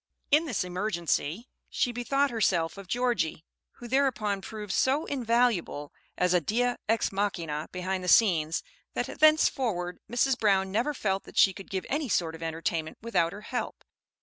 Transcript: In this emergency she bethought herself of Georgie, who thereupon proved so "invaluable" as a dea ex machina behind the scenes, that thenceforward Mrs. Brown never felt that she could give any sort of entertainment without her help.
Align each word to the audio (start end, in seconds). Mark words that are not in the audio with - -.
In 0.31 0.45
this 0.47 0.63
emergency 0.63 1.47
she 1.69 1.91
bethought 1.91 2.31
herself 2.31 2.75
of 2.75 2.87
Georgie, 2.87 3.45
who 3.73 3.87
thereupon 3.87 4.41
proved 4.41 4.73
so 4.73 5.05
"invaluable" 5.05 5.93
as 6.17 6.33
a 6.33 6.41
dea 6.41 6.73
ex 6.89 7.11
machina 7.11 7.69
behind 7.71 8.03
the 8.03 8.07
scenes, 8.07 8.63
that 8.95 9.19
thenceforward 9.19 9.99
Mrs. 10.11 10.39
Brown 10.39 10.71
never 10.71 10.95
felt 10.95 11.25
that 11.25 11.37
she 11.37 11.53
could 11.53 11.69
give 11.69 11.85
any 11.87 12.09
sort 12.09 12.33
of 12.33 12.41
entertainment 12.41 12.97
without 13.03 13.31
her 13.31 13.41
help. 13.41 13.83